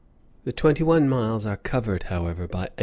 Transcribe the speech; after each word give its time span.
The 0.45 0.51
twenty 0.51 0.81
one 0.83 1.07
miles 1.07 1.45
are 1.45 1.57
covered, 1.57 2.01
however, 2.09 2.47
by 2.47 2.71
8. 2.75 2.79